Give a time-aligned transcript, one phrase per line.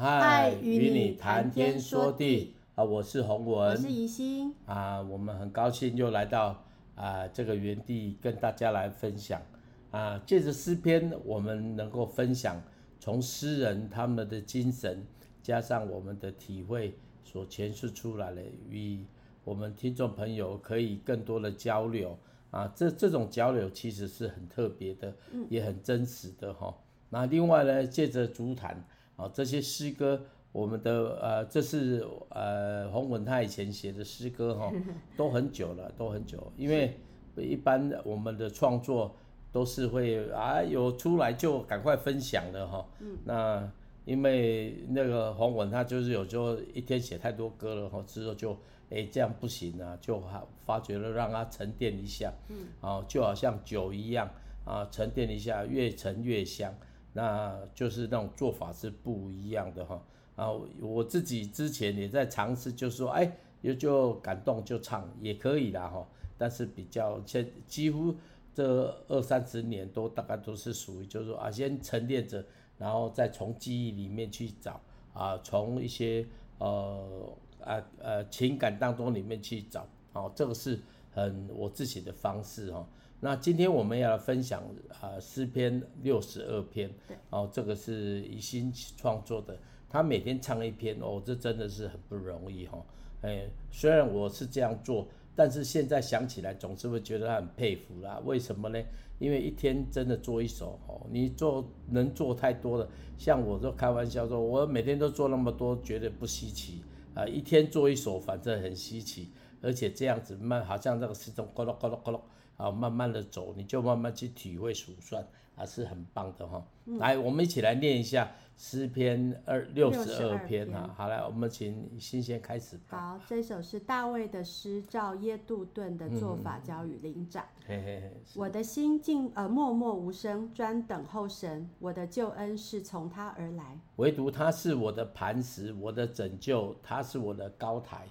[0.00, 2.84] 嗨，与你谈天说地啊！
[2.84, 5.02] 我是洪文，我是怡心啊。
[5.02, 6.62] 我们很高兴又来到
[6.94, 9.42] 啊这个园地，跟大家来分享
[9.90, 10.22] 啊。
[10.24, 12.62] 借着诗篇，我们能够分享
[13.00, 15.04] 从诗人他们的精神，
[15.42, 16.94] 加上我们的体会
[17.24, 18.40] 所诠释出来的，
[18.70, 19.04] 与
[19.42, 22.16] 我们听众朋友可以更多的交流
[22.52, 22.72] 啊。
[22.72, 25.12] 这这种交流其实是很特别的，
[25.50, 26.72] 也很真实的哈。
[27.10, 28.80] 那另外呢，借着竹坛。
[29.18, 30.22] 啊，这些诗歌，
[30.52, 34.72] 我们的呃，这是呃洪文他以前写的诗歌哈，
[35.18, 36.52] 都很久了，都很久。
[36.56, 36.94] 因为
[37.36, 39.16] 一般我们的创作
[39.50, 42.86] 都是会啊有出来就赶快分享的哈。
[43.00, 43.18] 嗯。
[43.24, 43.68] 那
[44.04, 48.56] 因为那个洪文他就是有时候一天写太多歌了哈，之后就
[48.90, 50.22] 哎这样不行啊，就
[50.64, 52.32] 发觉了让它沉淀一下。
[52.50, 52.56] 嗯。
[52.80, 54.30] 啊，就好像酒一样
[54.64, 56.72] 啊，沉淀一下，越沉越香。
[57.12, 60.02] 那就是那种做法是不一样的哈，
[60.36, 68.14] 啊，我自己之前也在尝试，就是说，哎，也就感动就唱也可以啦哈，但是比较现几乎
[68.54, 72.44] 这二三十年都大概都是属于就是说啊，先沉淀着，
[72.76, 74.80] 然后再从记忆里面去找
[75.12, 76.26] 啊，从一些
[76.58, 80.78] 呃啊呃情感当中里面去找，啊，这个是
[81.10, 82.86] 很我自己的方式哈。
[83.20, 84.62] 那今天我们要来分享
[85.00, 86.88] 啊诗篇六十二篇，
[87.30, 92.78] 哦，这个是宜心创作的，他每天唱一篇哦，这真的是很不容易哈，
[93.22, 98.22] 哎，虽然我是这样做，但是现在想起来总是会觉得他很佩服啦。
[98.24, 98.80] 为什么呢？
[99.18, 106.82] 因为一天真的做一首哦，你做能做太多了，像我都开玩笑说，我每天都做那么多，绝对不稀奇
[107.14, 112.20] 啊，一天做一首反正很稀奇，而且这样子慢，好像那个时钟咕噜咕噜咕噜。
[112.58, 116.62] 啊，慢慢的走，你就慢慢去体会数算，啊是很棒的哈。
[116.84, 120.92] 嗯、来，我们一起来念一下诗篇二六十二篇哈。
[120.96, 122.76] 好，来，我们请新鲜开始。
[122.88, 127.44] 好，这首是大卫的诗，照耶杜顿的做法交与灵长。
[127.64, 128.12] 嘿嘿嘿。
[128.34, 131.70] 我的心静呃默默无声，专等候神。
[131.78, 133.78] 我的救恩是从他而来。
[133.96, 138.08] 唯独他是我的磐石，我的拯救，他是我的高台，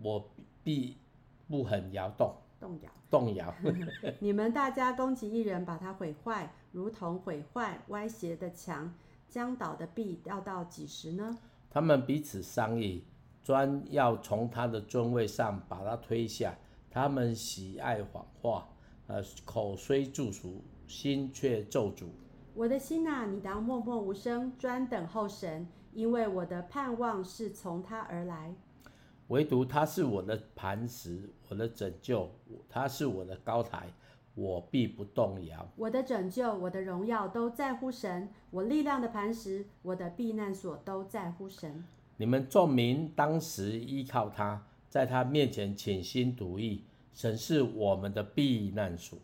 [0.00, 0.30] 我
[0.62, 0.96] 必
[1.48, 2.32] 不很摇动。
[2.60, 3.54] 动摇，动摇。
[4.20, 8.92] 你们大家攻击一人，把他毁坏，如同毁坏歪斜的墙，
[9.28, 11.38] 将倒的壁，要到几时呢？
[11.70, 13.04] 他们彼此商议，
[13.42, 16.56] 专要从他的尊位上把他推下。
[16.90, 18.68] 他们喜爱谎话，
[19.06, 22.06] 呃，口虽祝福，心却咒诅。
[22.54, 28.54] 我的心啊，你当默默无声，专等候神，因为我的盼望是从他而来。
[29.28, 32.30] 唯独他是我的磐石，我的拯救，
[32.68, 33.86] 他是我的高台，
[34.34, 35.68] 我必不动摇。
[35.76, 41.84] 我的拯救，我的荣耀都在乎神，我力量的磐石，我的避难所都在乎神。
[42.16, 49.18] 你们众民当时依靠他，在他面前倾心吐意，神是我们的避难所。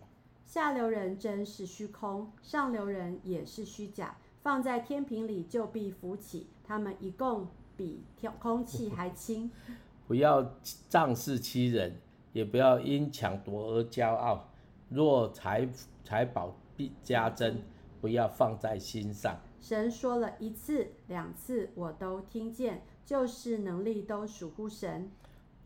[0.45, 9.51] 下流人真是虚空，上流人也是虚假，放在天平里就必浮起，他们一共比天空气还轻。
[10.07, 10.55] 不要
[10.89, 12.01] 仗势欺人，
[12.33, 14.49] 也不要因抢夺而骄傲。
[14.89, 15.69] 若财
[16.05, 17.63] 财宝必加增，
[18.01, 19.37] 不要放在心上。
[19.61, 25.11] 神说了一次两次，我都听见，就是能力都属乎神。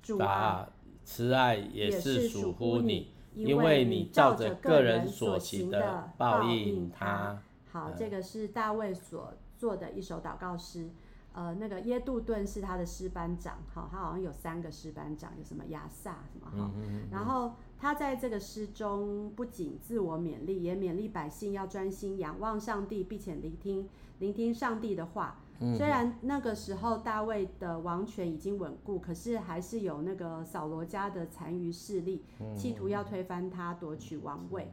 [0.01, 0.71] 主啊，
[1.03, 7.43] 慈爱也是属乎你，因为你照着个人所行的报应他。
[7.71, 10.89] 好，这个是大卫所做的一首祷告诗。
[11.39, 16.69] 呃，那个耶杜顿是他的师班长，哈，他好像有三个师班长，有什么亚萨什么哈，
[17.13, 23.89] 然后他在这个诗中不仅自我勉励，也勉励百姓要专心仰望上帝，并且聆听
[24.19, 25.37] 聆听上帝的话。
[25.77, 32.25] 虽然那个时候大卫的王权已经稳固，可是还是有那个扫罗家的残余势力，
[32.57, 34.73] 企图要推翻他，夺取王位。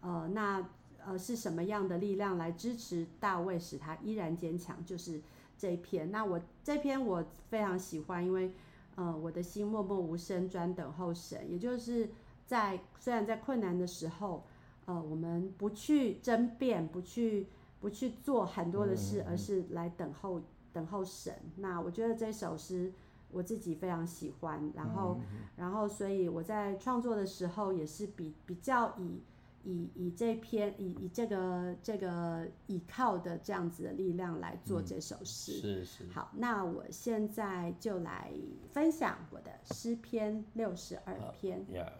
[0.00, 0.66] 呃，那
[1.04, 4.82] 呃是什么样的力量来支持大卫，使他依然坚强？
[4.82, 5.20] 就是。
[5.58, 8.52] 这一篇，那我这篇我非常喜欢，因为，
[8.94, 11.50] 呃，我的心默默无声，专等候神。
[11.50, 12.10] 也就是
[12.46, 14.44] 在虽然在困难的时候，
[14.84, 17.46] 呃，我们不去争辩，不去
[17.80, 20.42] 不去做很多的事，而是来等候
[20.72, 21.34] 等候神。
[21.56, 22.92] 那我觉得这首诗
[23.30, 25.20] 我自己非常喜欢，然后
[25.56, 29.22] 然后所以我在创作的时候也是比比较以。
[29.66, 36.06] 以以这篇以以这个这个倚靠的这样子的力量来做这首诗，嗯、是是。
[36.12, 38.32] 好，那我现在就来
[38.70, 41.66] 分享我的诗篇六十二篇。
[41.66, 41.90] Uh, yeah.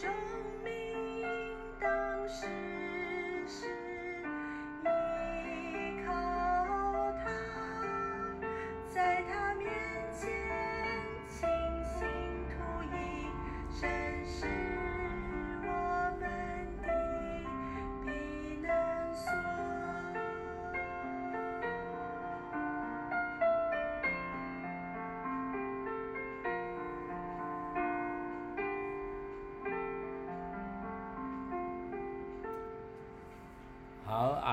[0.00, 0.29] 좀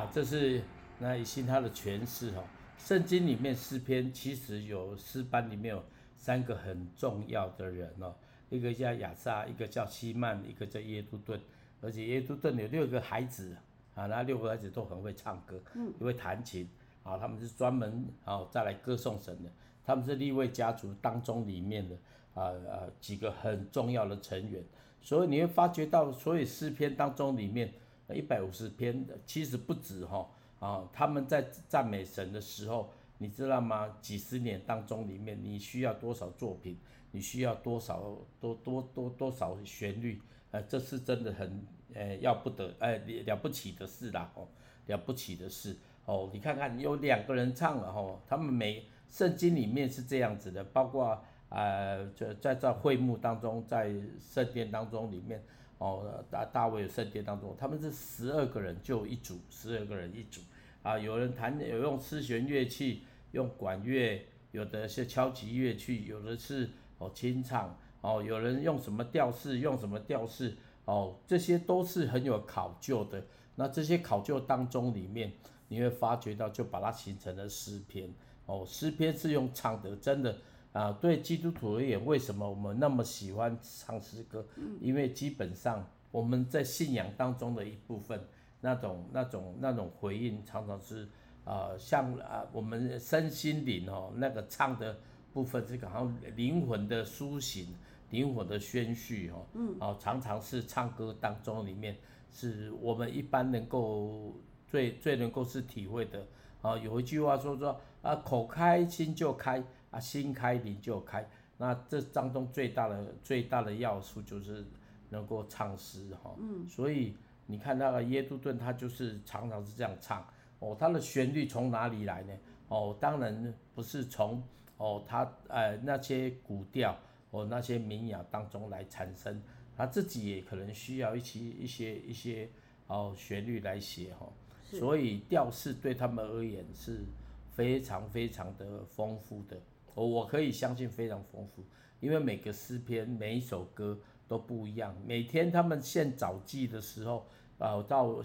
[0.08, 0.62] 啊，这是
[1.00, 2.44] 那以信他的诠释哦。
[2.78, 5.84] 圣经里面诗篇其实有诗班里面有
[6.16, 8.16] 三个很重要的人哦，
[8.50, 11.40] 一个叫亚萨，一个叫希曼，一个叫耶杜顿，
[11.82, 13.56] 而且耶杜顿有六个孩子
[13.96, 16.70] 啊，那六个孩子都很会唱歌，嗯，会弹琴。
[17.04, 19.50] 啊，他们是专门啊再来歌颂神的，
[19.86, 21.96] 他们是立位家族当中里面的
[22.34, 24.62] 啊啊几个很重要的成员，
[25.02, 27.72] 所以你会发觉到，所以诗篇当中里面
[28.14, 30.30] 一百五十篇其实不止哈。
[30.60, 32.90] 啊，他们在赞美神的时候，
[33.20, 33.96] 你知道吗？
[34.02, 36.76] 几十年当中里面，你需要多少作品？
[37.12, 40.20] 你需要多少多多多多少旋律？
[40.50, 41.64] 呃，这是真的很
[41.94, 44.48] 呃要不得，呃了不起的事啦，哦，
[44.88, 46.32] 了不起的事哦。
[46.34, 55.44] 你看看，有两个人唱了哦，他们每圣经里面是这样子的，包括呃在在在会幕当中，在圣殿当中里面。
[55.80, 60.42] 哦，大大卫的圣殿当中，他们是十二个人就一组，十二个人一组
[60.82, 60.98] 啊。
[60.98, 68.24] 有人弹，有用丝弦乐器，用管乐，有的是敲击乐器，有的是哦清唱哦。
[68.24, 73.24] 有人用什么调式，用什么调式哦，这些都是很有考究的。
[73.56, 75.32] 那这些考究当中里面，
[75.68, 78.12] 你会发觉到，就把它形成了诗篇
[78.48, 78.64] 哦。
[78.66, 80.36] 诗篇是用唱的，真的。
[80.78, 84.46] 啊，对基督徒而言，为什么我们那么喜欢唱诗歌？
[84.80, 88.22] 因为基本上我们在信仰当中的一部分，
[88.62, 91.06] 那种、那种、那种回应，常常是
[91.44, 94.96] 啊、呃，像啊，我们身心灵哦，那个唱的
[95.34, 97.74] 部分，是好像灵魂的苏醒、
[98.12, 101.98] 灵魂的宣叙哦，嗯，啊，常常是唱歌当中里面，
[102.32, 104.36] 是我们一般能够
[104.68, 106.24] 最最能够是体会的。
[106.62, 109.64] 啊，有一句话说说啊，口开心就开。
[109.92, 114.66] 啊，新开灵就开，那这当中最大的最大的要素就是
[115.10, 117.16] 能够唱诗哈，嗯，所以
[117.46, 120.26] 你看那个耶杜顿，他就是常常是这样唱。
[120.60, 122.34] 哦，他的旋律从哪里来呢？
[122.68, 124.42] 哦，当然不是从
[124.78, 126.98] 哦他呃那些古调
[127.30, 129.40] 哦那些民谣当中来产生，
[129.76, 132.50] 他自己也可能需要一些一些一些
[132.88, 134.28] 哦旋律来写哈，
[134.66, 137.06] 所以调式对他们而言是
[137.52, 139.62] 非常非常的丰富的。
[139.98, 141.66] 我我可以相信非常丰富，
[142.00, 144.96] 因为每个诗篇每一首歌都不一样。
[145.04, 147.26] 每天他们献早祭的时候，
[147.58, 148.22] 啊，到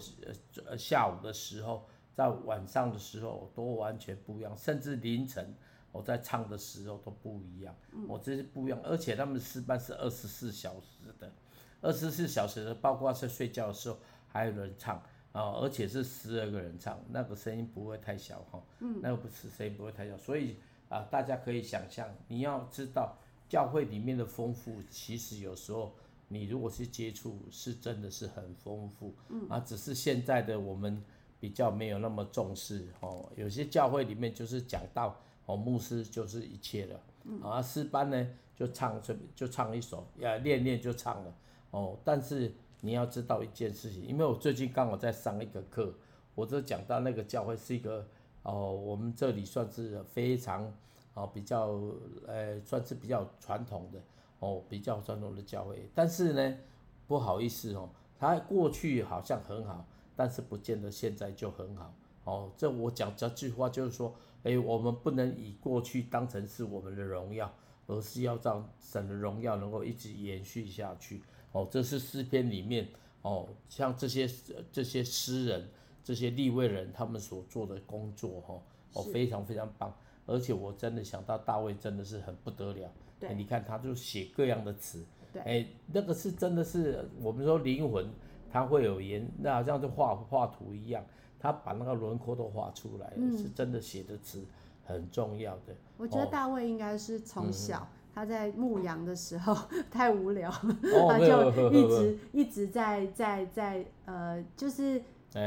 [0.67, 5.55] 呃下午的时候，在晚上的时候都完全不一样，甚至凌晨
[5.93, 7.75] 我在唱的时候都不一样。
[8.07, 11.33] 我这是不一样，而且他们的诗班是二十四小时的，
[11.81, 13.97] 二十四小时的，包括在睡觉的时候
[14.29, 15.02] 还有人唱
[15.33, 18.62] 啊，而且是十二个人唱，那个声音不会太小哈，
[19.00, 20.57] 那个不是声音不会太小，所以。
[20.92, 23.16] 啊，大家可以想象，你要知道
[23.49, 25.94] 教会里面的丰富，其实有时候
[26.28, 29.14] 你如果是接触，是真的是很丰富。
[29.30, 31.02] 嗯，啊，只是现在的我们
[31.40, 33.26] 比较没有那么重视哦。
[33.37, 37.00] 有些教会里面就是讲到哦，牧师就是一切了。
[37.25, 41.34] 嗯，啊，诗班呢就唱就就唱一首，呀，练练就唱了。
[41.70, 45.94] 哦，但是你要知道一件事情，因为我最近刚好在上一个课，
[46.34, 48.06] 我就讲到那个教会是一个。
[48.42, 50.72] 哦，我们这里算是非常
[51.14, 51.78] 哦比较
[52.26, 54.00] 呃算是比较传统的
[54.40, 56.58] 哦比较传统的教会，但是呢
[57.06, 61.94] 不好意思哦，它过去好像很好，但是不见得现在就很好
[62.25, 62.50] 哦。
[62.56, 67.52] 这我讲这句话就是说，哎，我们不能以过去当成是我们的荣耀，
[67.87, 71.22] 而是要让神的荣耀能够一直延续下去
[71.52, 71.68] 哦。
[71.70, 72.88] 这是诗篇里面
[73.22, 74.28] 哦，像这些
[74.72, 75.68] 这些诗人。
[76.04, 78.61] 这些立位人他们所做的工作，哈，
[78.94, 79.94] 哦，非常非常棒，
[80.26, 82.90] 而且我真的想到大卫真的是很不得了，
[83.21, 88.09] 对，你看他就写各样的词，对，哎，那个是真的是我们说灵魂，
[88.50, 91.04] 他会有颜，那好像就画画图一样，
[91.38, 94.44] 他把那个轮廓都画出来，嗯，是真的写的词
[94.85, 95.75] 很重要的。
[95.97, 99.56] 我觉得大卫应该是从小他在牧羊的时候
[99.88, 105.00] 太无聊，哦， 他就一直一直在在在呃就是。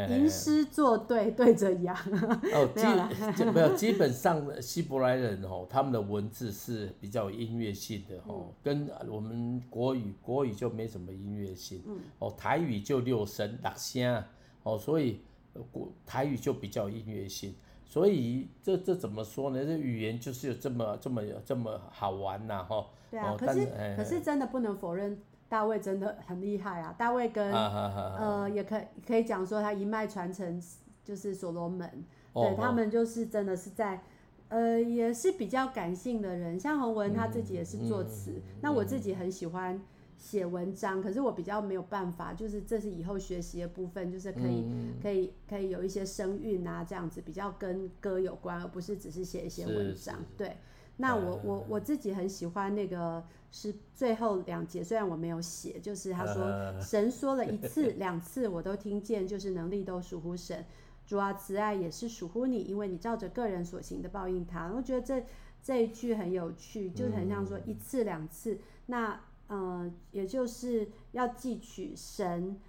[0.09, 1.95] 吟诗作对，对着羊。
[2.53, 2.67] 哦，
[3.35, 11.83] 基没有，基本上希伯来人哦，他们的文字是比较有音乐性的哦，跟我们国语国语就没什么音乐性。
[12.19, 14.23] 哦，台语就六声六声
[14.63, 15.21] 哦，所以
[15.71, 17.53] 国台语就比较音乐性。
[17.85, 19.63] 所以这这怎么说呢？
[19.63, 22.87] 这语言就是有这么这么这么好玩呐，哈。
[23.11, 25.15] 对啊，可是可是真的不能否认。
[25.55, 26.93] 大卫真的很厉害啊！
[26.97, 30.61] 大卫跟、呃，也可以可以讲说他一脉传承，
[31.01, 31.89] 就是所罗门，
[32.33, 34.03] 哦、对他们就是真的是在，
[34.49, 36.59] 呃，也是比较感性的人。
[36.59, 39.81] 像洪文他自己也是作词，嗯嗯、那我自己很喜欢
[40.17, 50.17] 写文章，可是我比较没有办法，就是这是以后学习的部分，就是可以、嗯、可以可以有一些声韵啊，这样子比较跟歌有关，而不是只是写一些文章。
[50.35, 50.57] 对，
[50.97, 60.65] 那我、嗯、我我自己很喜欢那个是最后两节，虽然我没有写，就是他说、嗯、神说了一次 两次，我都听见，就是能力都属乎神，
[61.05, 64.71] 主啊慈爱也是属乎你，因为你照着个人所行的报应他。
[64.75, 65.25] 我觉得这
[65.61, 69.19] 这一句很有趣，就是很像说一次两次，那。
[69.47, 72.59] 呃，也就是要记取神，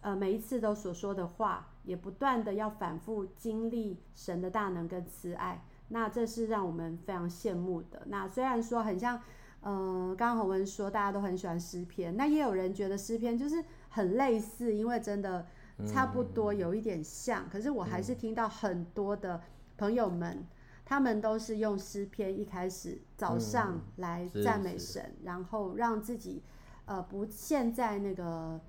[0.00, 5.64] 呃，每一次都所说的话，也不断的要反复经历神的大能跟慈爱。
[5.94, 8.02] 那这是让我们非常羡慕的。
[8.06, 9.20] 那虽然说很像，
[9.60, 15.46] 呃，刚刚洪文说大家都很喜欢诗篇，那也有人觉得诗篇就是很类似，因为真的
[15.86, 17.48] 差不多有一点像。
[17.48, 19.40] 可是我还是听到很多的
[19.78, 20.44] 朋友们。
[20.86, 26.42] 他们都是用诗篇一开始早上来赞美神，嗯、然后让自己
[26.84, 28.60] 呃不陷在那个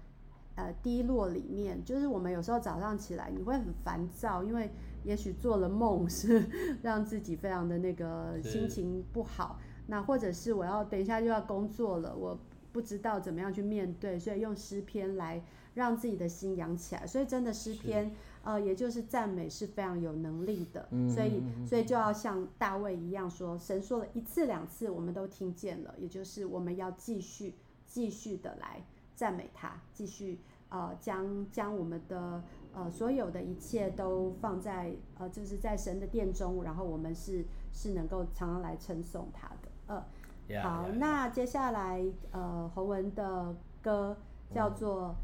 [0.55, 1.83] 呃低落里面。
[1.83, 4.71] 就是我们有时候早上起来你会很烦躁，因为
[5.05, 6.43] 也许做了梦 是
[6.81, 9.59] 让自己非常的那个心情不好。
[9.87, 12.37] 那或者是我要等一下又要工作了，我
[12.73, 15.41] 不知道怎么样去面对，所以用诗篇来
[15.75, 17.07] 让自己的心养起来。
[17.07, 18.11] 所以真的诗篇。
[18.45, 27.55] 呃，也就是赞美是非常有能力的，嗯、所以所以就要像大卫一样说，神说了一次两次，我们都听见了，也就是我们要继续
[27.87, 28.85] 继续的来
[29.15, 30.37] 赞美他，继续
[30.69, 32.43] 呃将将我们的
[32.75, 39.69] 呃所有的一切都放在呃就是在神的殿中，然后我们是是能够常常来称颂他的。
[39.87, 40.05] 呃
[40.47, 40.93] ，yeah, 好，yeah.
[40.93, 44.15] 那接下来呃洪文的歌
[44.53, 45.15] 叫做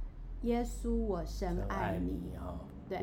[0.43, 2.31] 耶稣我深爱你。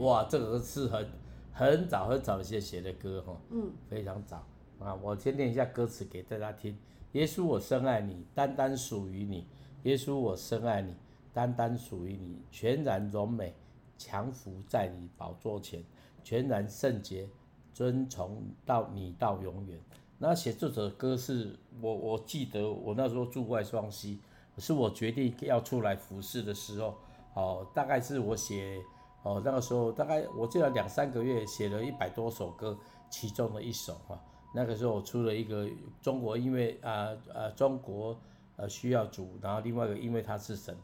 [0.01, 1.09] 哇，这个是很
[1.53, 4.45] 很早很早些写的歌哈，嗯，非常早
[4.79, 4.95] 啊。
[4.95, 6.77] 我先念一下歌词给大家听：
[7.13, 9.45] 耶稣，我深爱你，单单属于你；
[9.85, 10.95] 耶稣，我深爱你，
[11.33, 12.43] 单单属于你。
[12.51, 13.55] 全然荣美，
[13.99, 15.83] 降服在你宝座前；
[16.25, 17.29] 全然圣洁，
[17.75, 19.79] 遵从到你到永远。
[20.17, 24.21] 那写这首歌是我我记得我那时候住外双溪，
[24.57, 26.95] 是我决定要出来服侍的时候，
[27.35, 28.81] 哦，大概是我写。
[29.25, 32.79] 哦，那个时候大概我记得两三个月写了一百多首歌，
[33.11, 34.19] 其中的一首哈，
[34.55, 35.69] 那个时候我出了一个
[36.01, 38.17] 中国因为啊啊中国
[38.55, 40.75] 呃需要主，然后另外一个因为他是神，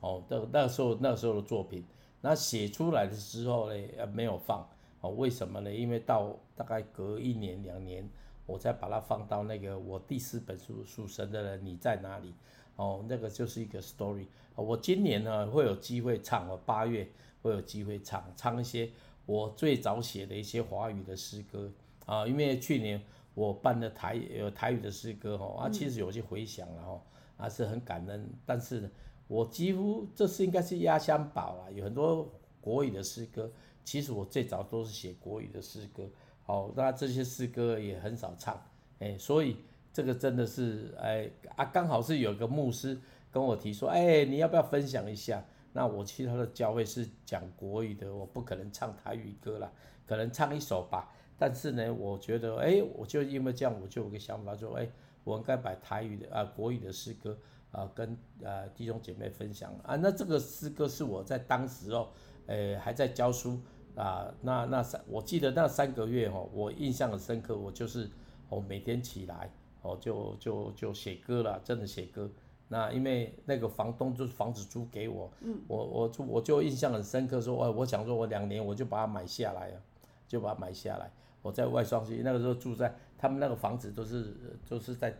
[0.00, 1.84] 哦，那那个时候那个时候的作品，
[2.22, 4.66] 那写出来的时候呢，呃没有放，
[5.02, 5.70] 哦，为什么呢？
[5.70, 8.08] 因为到大概隔一年两年，
[8.46, 12.32] 我再把它放到那个我第四本书属神的人你在哪里？
[12.76, 14.24] 哦，那个就是一个 story，
[14.56, 17.06] 我今年呢会有机会唱，我八月。
[17.42, 18.88] 会有机会唱唱一些
[19.26, 21.68] 我最早写的一些华语的诗歌
[22.06, 23.02] 啊，因为去年
[23.34, 27.02] 我办的台有台语的诗歌哈啊，其实有些回响了哈，
[27.36, 28.30] 还是很感恩。
[28.46, 28.90] 但是呢，
[29.32, 33.50] 我几乎这是应该是压箱宝了，有很多国语的诗歌，
[33.82, 36.06] 其实我最早都是写国语的诗歌，
[36.42, 38.62] 好，那这些诗歌也很少唱，
[38.98, 39.56] 哎，所以
[39.90, 45.42] 这个真的是哎啊，刚好是有一个牧师跟我提说，哎，你要不要分享一下？
[45.72, 49.72] 那我其他的教会是讲国语的，我不可能唱台语歌啦，
[50.06, 51.10] 可能唱一首吧。
[51.38, 54.86] 但是呢，我觉得，哎，我就因为这样，我就有个想法，说，哎，
[55.24, 57.38] 我应该把台语的啊国语的诗歌
[57.72, 59.96] 啊跟啊弟兄姐妹分享啊。
[59.96, 62.08] 那这个诗歌是我在当时哦，
[62.46, 63.58] 呃还在教书
[63.96, 68.08] 啊，那那三我记得那三个月哦，我印象很深刻，我就是
[68.48, 69.50] 我每天起来
[69.82, 72.30] 哦就就就写歌了，真的写歌。
[72.68, 79.82] 那因为那个房东就是房子租给我，嗯，我我就我就印象很深刻，说，我想说我两年我就把它买下来了，
[80.26, 81.12] 就把它买下来。
[81.42, 84.34] 我在外双溪那个时候住在他们那个房子都是
[84.66, 85.14] 都是在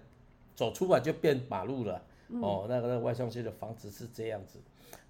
[0.55, 2.01] 走出来就变马路了，
[2.41, 4.59] 哦，那个那个外双溪的房子是这样子。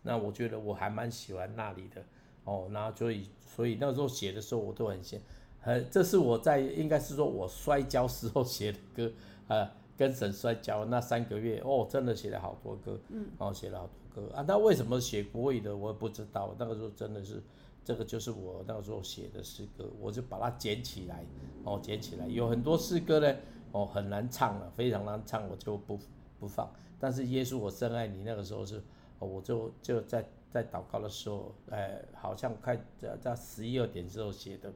[0.03, 2.03] 那我觉得我还蛮喜欢那里的，
[2.45, 5.19] 哦，那所以所以那时候写的时候我都很羡，
[5.61, 9.13] 很这是我在应该是说我摔跤时候写的歌，
[9.49, 9.73] 啊。
[9.95, 14.43] 跟神摔跤那三个月哦，真的写了好多歌，嗯，然后写了好多歌啊。
[14.49, 16.57] 那为什么写国语的我也不知道。
[16.59, 17.41] 那个时候真的是，
[17.85, 21.25] 这个就是我那个时候写的诗歌，我就把它捡起来，
[21.63, 22.27] 哦，捡起来。
[22.27, 23.37] 有很多诗歌呢，
[23.71, 25.99] 哦，很难唱了，非常难唱，我就不
[26.41, 26.69] 不放。
[27.03, 28.81] 但是耶稣我深爱你，那个时候是，
[29.19, 34.73] 哦，我就就在在祷告的时候，哎，好像快在在十一二点之后写的，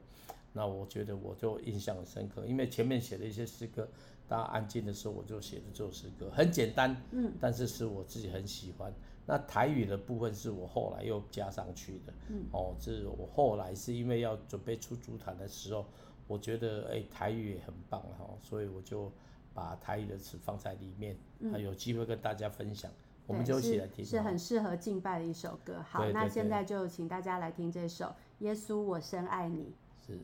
[0.51, 3.87] 那我觉得我就印象很深刻，因为前面写的一些诗歌。
[4.29, 8.93] 大家安静的时候，我就写的这首诗歌，很简单，嗯，但是是我自己很喜欢。
[9.25, 15.85] 那台语的部分是我后来又加上去的，嗯，哦，这是我后来是因为要准备出主坛的时候，
[16.27, 19.09] 我觉得哎，台语也很棒哈，所以我就
[19.57, 21.17] 把台语的词放在里面，
[21.51, 22.91] 啊有机会跟大家分享，
[23.25, 25.83] 我们就一起来听，是很适合敬拜的一首歌。
[25.89, 28.05] 好，那现在就请大家来听这首
[28.37, 29.73] 《耶稣，我深爱你》。
[30.07, 30.19] 是。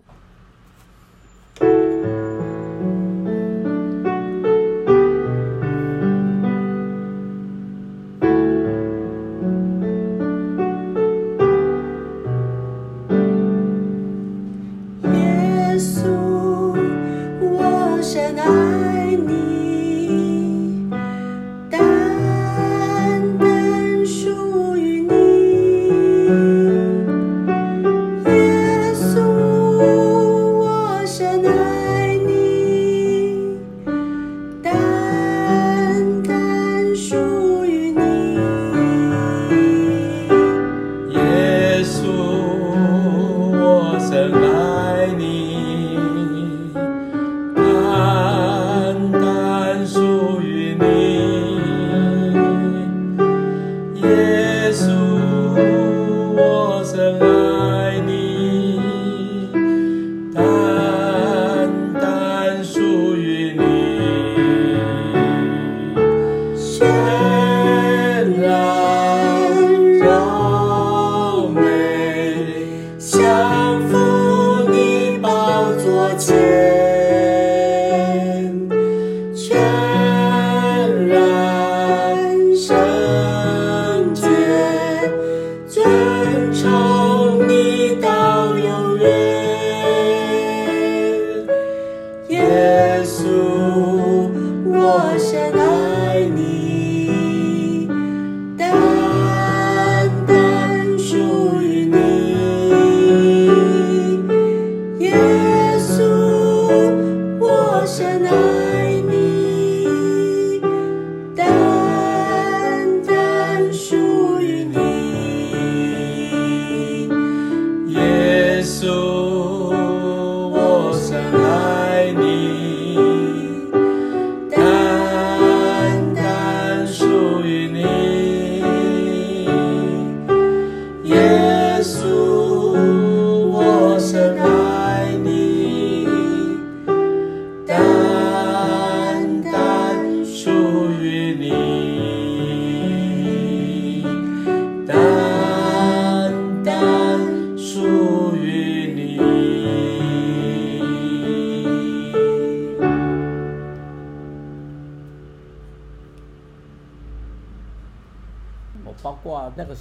[54.81, 55.22] 那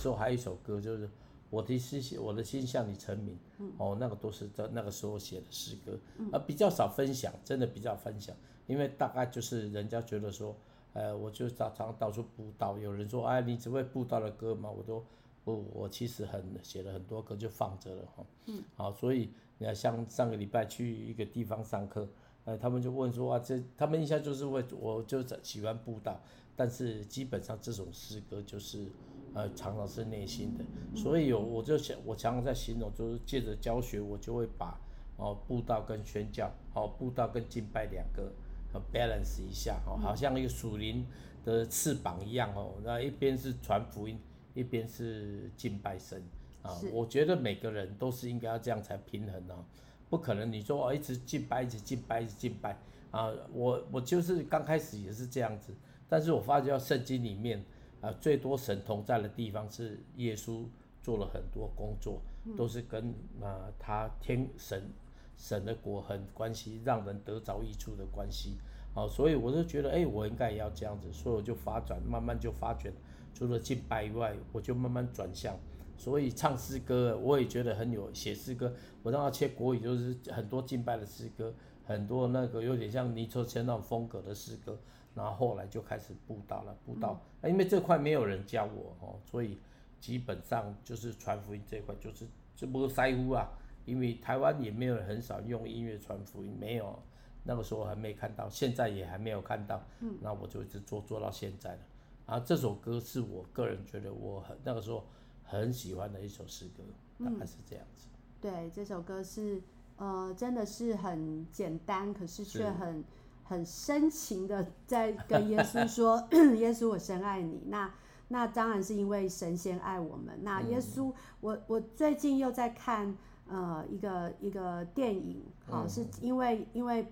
[0.02, 1.08] 时候还有一首歌，就是
[1.48, 3.38] 我的心，我的心向你成名，
[3.78, 5.96] 哦，那个都是在那个时候写的诗歌，
[6.32, 8.34] 啊，比较少分享，真的比较分享，
[8.66, 10.56] 因为大概就是人家觉得说，
[10.92, 14.68] 呃，我就常常到处布道，有人说，哎，你只会布道的歌嘛？
[14.68, 15.04] 我都
[15.44, 22.08] 不，我其实很写了很多歌就放着了哈，嗯，好，所以你要像上个礼拜去一个地方上课，
[22.44, 26.20] 呃，他们就问说啊，这他们印象就是会，我就喜欢布道，
[26.56, 28.88] 但是基本上这种诗歌就是。
[29.34, 30.64] 呃，常常是内心的，
[30.94, 34.78] 所以有我就想，我常常在形容，就是借着教学，我就会把
[35.16, 38.30] 哦布道跟宣教，哦布道跟敬拜两个
[38.74, 41.06] 呃 balance 一下，哦，好像一个属灵
[41.46, 44.18] 的翅膀一样哦，那一边是传福音，
[44.52, 46.22] 一边是敬拜神
[46.60, 46.78] 啊。
[46.92, 49.64] 我觉得每个人都是应该要这样才平衡哦，
[50.10, 52.76] 不可能你说哦一直敬拜，一直敬拜，一直敬拜
[53.10, 53.32] 啊。
[53.54, 55.72] 我我就是刚开始也是这样子，
[56.06, 57.64] 但是我发觉圣经里面。
[58.02, 60.66] 啊，最多神同在的地方是耶稣
[61.02, 62.20] 做了很多工作，
[62.56, 64.90] 都是跟啊他天神
[65.36, 68.58] 神的国很关系，让人得着益处的关系。
[68.94, 72.92] 啊，所以我就觉得，哎，我应该也要这样子，所以我就发展，慢慢就发觉，
[73.32, 75.56] 除了敬拜以外，我就慢慢转向。
[75.96, 84.78] 所以唱诗歌，我也觉得很有写诗歌，我让他切国语，就是很多敬拜的诗歌，很多那个有点像尼抽签那种风格的诗歌。
[85.14, 89.59] 然后后来就开始布道了，布道，嗯、因为这块没有人教我哦，所以
[90.01, 93.46] 基本上就是传福音这块就是这不塞乎啊，
[93.85, 96.98] 因为台湾也没有很少用音乐传福音，没有，
[97.44, 101.81] 那个时候还没看到，现在也还没有看到，嗯，那我就一直做做到现在了。
[102.25, 105.05] 啊，这首歌是我个人觉得我很那个时候
[105.44, 106.83] 很喜欢的一首诗歌，
[107.22, 108.07] 大概是这样子。
[108.11, 109.62] 嗯、对，这首歌是
[109.96, 113.05] 呃真的是很简单，可是却很。
[113.44, 116.16] 很深情的在跟耶稣说：
[116.57, 117.62] “耶稣，我深爱你。
[117.66, 117.92] 那”那
[118.28, 120.38] 那当然是因为神仙爱我们。
[120.42, 123.14] 那耶稣，嗯、我我最近又在看
[123.46, 127.07] 呃一个一个电影，好、哦，是因为因为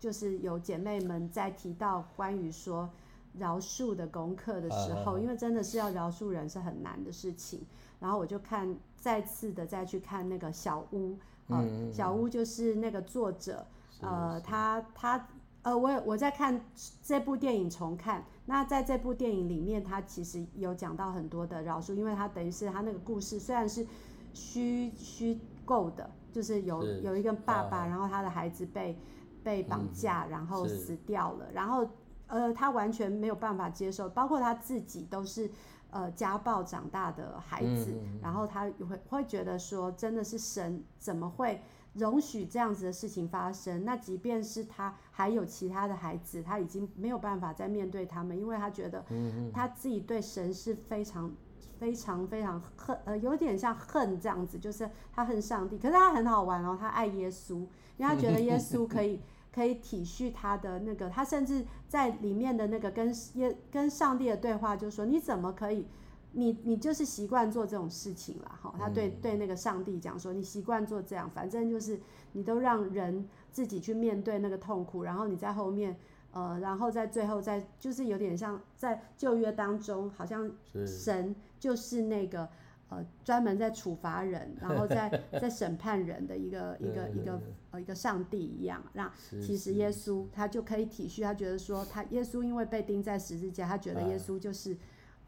[0.00, 2.90] 就是有姐妹们在提到关于说
[3.38, 7.64] 饶恕的功课的时候，因为真的是要饶恕人是很难的事情。
[8.00, 13.64] 然后我就看再次的再去看那个小屋，呃、嗯，小屋就是那个作者，
[14.00, 15.28] 呃，他他
[15.66, 16.60] 呃，我我在看
[17.02, 23.84] 这部电影重看，那在这部电影里面，他其实有讲到很多的饶恕，因为他等于是他那个故事虽然是
[24.32, 28.96] 虚虚构的，就是有是有一个爸爸，啊、然后他的孩子被
[29.42, 31.84] 被绑架，嗯、然后死掉了，然后
[32.28, 35.50] 呃，他完全没有办法接受，包括他自己都是。
[35.90, 41.62] 呃，家暴长大的孩子，嗯、然后他会会觉得说，真的是神怎么会
[41.94, 43.84] 容许这样子的事情发生？
[43.84, 49.02] 那即便是他还有其他的孩子，他已经没有办法再面对他们，因为他觉得
[49.50, 51.32] 他自己对神是非常
[51.78, 55.78] 非常非常恨，呃，有点像恨这样子，就是他恨上帝。
[55.78, 57.54] 可是他很好玩哦，他爱耶稣，
[57.96, 59.18] 因为他觉得耶稣可以。
[59.56, 65.86] 可以体恤他的那个，他甚至在里面的那个跟耶跟上帝的对话，就说你怎么可以，
[66.32, 68.74] 你你就是习惯做这种事情了哈。
[68.78, 71.98] 他对对那个上帝讲说，你习惯做这样，反正就是
[72.32, 73.26] 你都让人
[73.56, 75.96] 自己去面对那个痛苦，然后你在后面
[76.32, 80.50] 呃，然后在最后在就是有点像在旧约当中，好像
[80.86, 82.46] 神就是那个。
[82.88, 85.10] 呃，专门在处罚人，然后在
[85.42, 87.42] 在审判人的一个一个一个
[87.72, 88.80] 呃一个上帝一样。
[88.92, 94.76] 那其实耶稣他就可以体恤，他觉得说他耶稣因为被钉在十字架，他觉得耶稣就是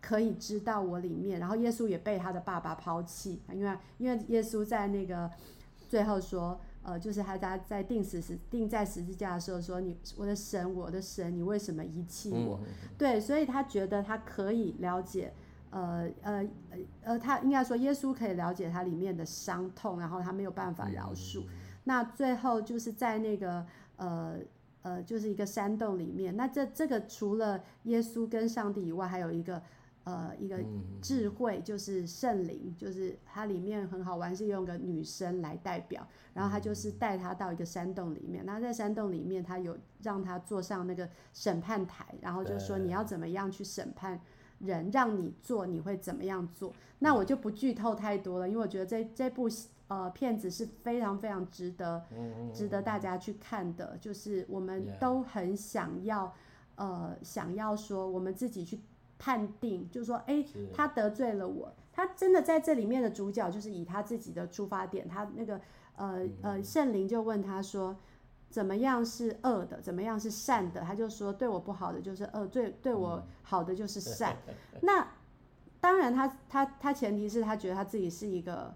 [0.00, 1.40] 可以知道我里面。
[1.40, 5.28] 然后耶稣也被他的爸爸抛弃，因为因为耶稣在那个
[5.88, 12.58] 最后说，呃，就是他在在定死时定在十字架的时候说，你我的神，我的神，你为什么遗弃我？
[12.96, 15.34] 对，所以他觉得他可以了解。
[15.70, 16.48] 呃呃
[17.02, 21.42] 呃他应该说，耶稣可以了解他里面的伤痛，然后他没有办法饶恕。
[21.42, 21.48] 嗯、
[21.84, 24.38] 那最后就是在那个呃
[24.80, 26.34] 呃，就是一个山洞里面。
[26.34, 29.62] 那这这个除了耶稣跟上帝以外，还有一个
[30.08, 30.58] 呃一个
[31.02, 36.06] 智慧，就是圣灵，就是它里面很好玩，是用个女生来代表。
[36.34, 38.46] 然后他就是带他到一个山洞里面。
[38.46, 44.20] 那在山洞里面，他有让他坐上那个审判台，然后就说你要怎么样去审判。
[44.60, 46.72] 人让你做，你会怎么样做？
[46.98, 49.48] 那我就不剧透太多了，因为我觉得这这部
[49.86, 52.04] 呃片子是非常非常值得，
[52.52, 53.96] 值得大家去看的。
[54.00, 56.34] 就是我们都很想要，
[56.74, 58.80] 呃，想要说我们自己去
[59.18, 65.60] 判定，就是说，哎，他得罪了我，他真的在这里面的主角就是以他自己的出发点，他那个
[65.96, 67.96] 呃呃圣灵就问他说。
[68.50, 69.78] 怎么样是恶的？
[69.78, 70.80] 怎么样是善的？
[70.80, 74.34] 他就说，对我不好的就是恶，对对我好的就是善。
[74.80, 75.06] 那
[75.82, 78.74] 当然他，他他他前提是他觉得他自己是一个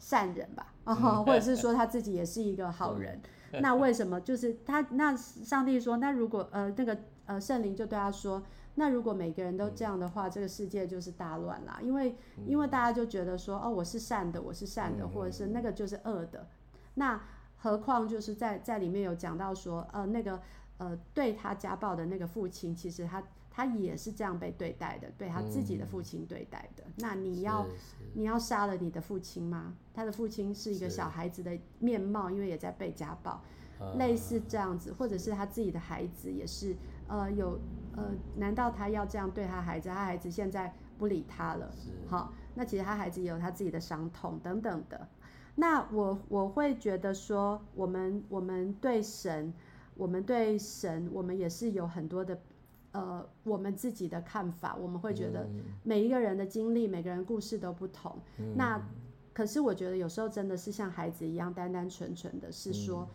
[0.00, 0.94] 善人吧，哦
[1.24, 3.20] 或者是说他自己也是一个好人。
[3.62, 4.80] 那为什么就是他？
[4.90, 8.42] 那上帝说，那如果呃那个呃圣灵就对他说，
[8.74, 11.78] 那如果每个人都这样的话，这个世界就是大乱啦。
[11.82, 16.46] 因为因为大家就觉得说，哦，我是善的，我是善的，或者是那个就是恶的。
[16.94, 17.20] 那
[17.56, 20.40] 何况就是在在里面有讲到说，呃，那个
[20.78, 26.82] 呃对他家暴的那个父亲，其实他他也是这样被对待的，对他自己的父亲对待的。
[26.86, 27.64] 嗯、那你要
[28.14, 29.74] 你要杀了你的父亲吗？
[29.94, 33.40] 他的父亲是一个小孩子的面貌，因为也在被家暴，
[33.96, 36.74] 类似这样子，或者是他自己的孩子也是，
[37.08, 37.58] 呃，有
[37.96, 39.88] 呃，难道他要这样对他孩子？
[39.88, 41.70] 他孩子现在不理他了，
[42.08, 45.06] 好，那其实他孩子也有他自己的伤痛等等的。
[45.54, 49.52] 那我我会觉得说，我们我们对神，
[49.96, 52.36] 我们对神，我们也是有很多的，
[52.92, 54.74] 呃，我们自己的看法。
[54.74, 55.48] 我们会觉得
[55.84, 58.16] 每一个人的经历，每个人故事都不同。
[58.56, 58.82] 那
[59.32, 63.08] 可是我觉得有时候真的是像孩子一样，单单纯纯的是说，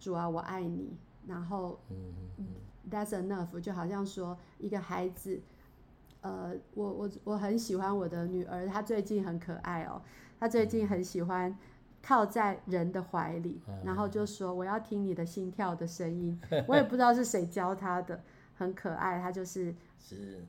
[0.00, 0.96] 主啊，我爱你。
[1.26, 1.78] 然后
[2.90, 5.40] ，That's enough，就好像说一个孩子，
[6.20, 10.02] 呃，我我我很喜欢我的女儿，她最近很可爱哦，
[10.38, 11.56] 她最近很喜欢。
[12.06, 16.38] 靠在人的怀里，然后就说我要听你的心跳的声音。
[16.68, 18.22] 我也不知道是谁教她的，
[18.54, 19.18] 很可爱。
[19.18, 19.74] 他就是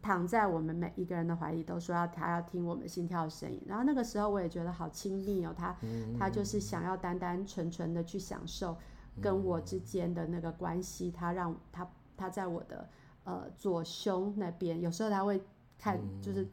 [0.01, 3.63] 躺在我们每一个人的怀里，都说要他要听我们心跳的声音。
[3.65, 5.73] 然后那个时候我也觉得好亲密哦，他
[6.19, 8.75] 他就是想要单单纯纯的去享受
[9.21, 11.09] 跟我之间的那个关系。
[11.09, 12.89] 他让他他在我的
[13.23, 15.41] 呃左胸那边，有时候他会
[15.77, 16.47] 看就是。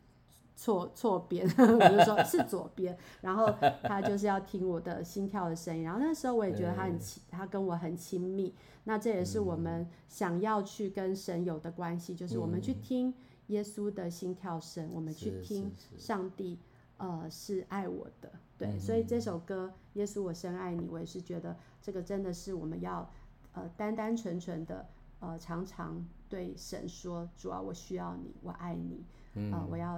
[0.55, 3.53] 错错边， 我就说是左边，然后
[3.85, 13.13] 他就是要听我的心跳的声音，然后那时候我也觉得他很亲，他跟我很亲密，那这也是我们想要去跟神有的关系，就是我们去听
[13.47, 16.59] 耶稣的心跳声，我们去听上帝，
[16.99, 23.11] 呃，是爱我的，对，所以这首歌《耶稣我深爱你》，我也是觉得这个真的是我们要
[23.55, 24.87] 呃单单纯纯的
[25.23, 29.05] 呃常常对神说：“主啊，我需要你，我爱你。”
[29.35, 29.95] 嗯、呃，我要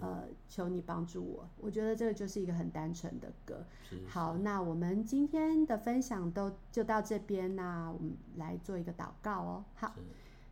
[0.00, 1.46] 呃求你帮助我。
[1.60, 3.66] 我觉得这个就是一个很单纯的歌。
[3.82, 9.64] 是是好，那我们今天的分享都就到这边，那我们来做一个祷告哦。
[9.74, 9.94] 好，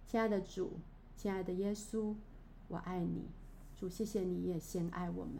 [0.07, 0.73] 亲爱的主，
[1.17, 2.15] 亲爱的耶稣，
[2.69, 3.25] 我爱你。
[3.75, 5.37] 主，谢谢你也先爱我们，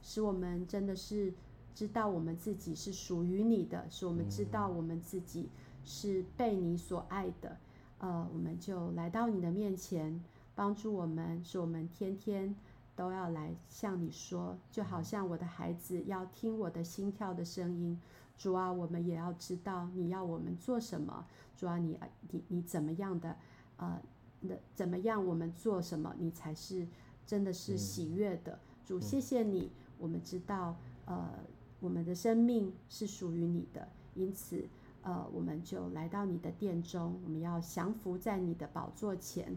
[0.00, 1.34] 使我们真的是
[1.74, 5.50] 知道我们自己是属于你的，使我们知道我们自己
[5.84, 7.58] 是被你所爱的。
[8.00, 10.20] 嗯、呃，我们就来到你的面前。
[10.54, 12.52] 帮助我们，使我们天天
[12.96, 17.96] 都要来向你说，就好像我的孩子要听我的心跳的声音。
[18.36, 21.24] 主啊，我们也要知道你要我们做什么。
[21.56, 21.96] 主啊，你
[22.28, 23.36] 你你怎么样的？
[23.76, 24.02] 呃，
[24.40, 26.84] 那怎么样我们做什么，你才是
[27.24, 28.58] 真的是喜悦的。
[28.84, 31.38] 主，谢谢你，我们知道，呃，
[31.78, 34.68] 我们的生命是属于你的，因此。
[35.02, 39.56] 呃，我们就来到你的殿中，我们要降服在你的宝座前，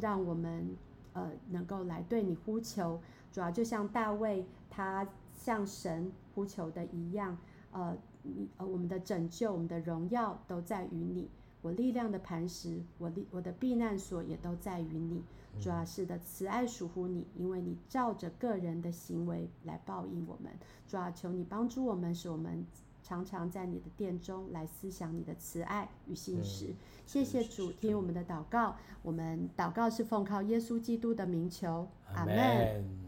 [0.00, 0.76] 让我们
[1.12, 3.00] 呃能够来对你呼求。
[3.32, 7.36] 主要就像大卫他向神呼求的一样，
[7.72, 11.28] 呃，你呃我们的拯救、我们的荣耀都在于你。
[11.62, 15.22] 我力量的磐石，我力我的避难所也都在于你。
[15.60, 20.52] 主要是的慈爱属乎你，因为你照着个人的行为来报应我们。
[20.88, 22.66] 主要求你帮助我们，使我们。
[23.02, 33.01] 常常在你的殿中来思想你的慈爱与信实，嗯、谢谢主听我们的祷告，我们祷告是奉靠耶稣基督的名求，阿门。